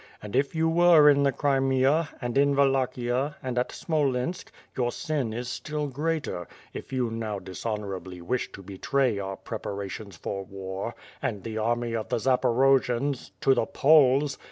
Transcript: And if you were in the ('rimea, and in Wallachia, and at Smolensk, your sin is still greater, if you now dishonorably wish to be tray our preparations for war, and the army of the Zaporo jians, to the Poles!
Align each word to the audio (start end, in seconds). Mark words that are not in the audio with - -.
And 0.23 0.35
if 0.35 0.55
you 0.55 0.67
were 0.67 1.11
in 1.11 1.21
the 1.21 1.31
('rimea, 1.31 2.09
and 2.19 2.35
in 2.35 2.55
Wallachia, 2.55 3.35
and 3.43 3.55
at 3.59 3.71
Smolensk, 3.71 4.51
your 4.75 4.91
sin 4.91 5.31
is 5.31 5.47
still 5.47 5.85
greater, 5.85 6.47
if 6.73 6.91
you 6.91 7.11
now 7.11 7.37
dishonorably 7.37 8.19
wish 8.19 8.51
to 8.53 8.63
be 8.63 8.79
tray 8.79 9.19
our 9.19 9.35
preparations 9.37 10.17
for 10.17 10.43
war, 10.43 10.95
and 11.21 11.43
the 11.43 11.59
army 11.59 11.93
of 11.95 12.09
the 12.09 12.17
Zaporo 12.17 12.79
jians, 12.79 13.29
to 13.41 13.53
the 13.53 13.67
Poles! 13.67 14.39